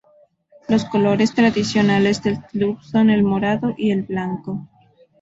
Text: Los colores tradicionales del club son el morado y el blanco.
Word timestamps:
Los 0.67 0.83
colores 0.85 1.35
tradicionales 1.35 2.23
del 2.23 2.39
club 2.39 2.81
son 2.81 3.11
el 3.11 3.21
morado 3.21 3.75
y 3.77 3.91
el 3.91 4.01
blanco. 4.01 4.67